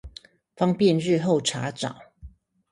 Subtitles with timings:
[0.55, 1.95] 方便日後查找